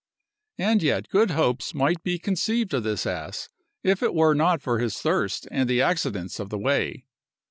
And 0.57 0.81
yet 0.81 1.09
good 1.09 1.29
hopes 1.29 1.75
might 1.75 2.01
be 2.01 2.17
conceived 2.17 2.73
of 2.73 2.81
this 2.81 3.05
ass, 3.05 3.49
if 3.83 4.01
it 4.01 4.15
were 4.15 4.33
not 4.33 4.59
for 4.59 4.79
his 4.79 4.97
thirst 4.97 5.47
and 5.51 5.69
the 5.69 5.83
accidents 5.83 6.39
of 6.39 6.49
the 6.49 6.57
way. 6.57 7.05